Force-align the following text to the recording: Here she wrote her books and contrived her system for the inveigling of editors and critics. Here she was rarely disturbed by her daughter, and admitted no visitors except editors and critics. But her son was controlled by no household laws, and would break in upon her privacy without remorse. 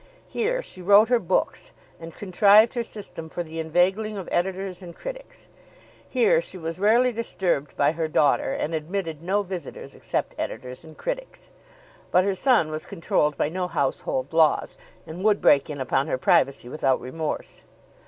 Here 0.29 0.63
she 0.63 0.81
wrote 0.81 1.09
her 1.09 1.19
books 1.19 1.73
and 1.99 2.11
contrived 2.15 2.73
her 2.73 2.81
system 2.81 3.29
for 3.29 3.43
the 3.43 3.59
inveigling 3.59 4.17
of 4.17 4.27
editors 4.31 4.81
and 4.81 4.95
critics. 4.95 5.47
Here 6.09 6.41
she 6.41 6.57
was 6.57 6.79
rarely 6.79 7.11
disturbed 7.11 7.77
by 7.77 7.91
her 7.91 8.07
daughter, 8.07 8.51
and 8.51 8.73
admitted 8.73 9.21
no 9.21 9.43
visitors 9.43 9.93
except 9.93 10.33
editors 10.39 10.83
and 10.83 10.97
critics. 10.97 11.51
But 12.09 12.23
her 12.23 12.33
son 12.33 12.71
was 12.71 12.87
controlled 12.87 13.37
by 13.37 13.49
no 13.49 13.67
household 13.67 14.33
laws, 14.33 14.75
and 15.05 15.23
would 15.23 15.39
break 15.39 15.69
in 15.69 15.79
upon 15.79 16.07
her 16.07 16.17
privacy 16.17 16.67
without 16.67 16.99
remorse. 16.99 17.63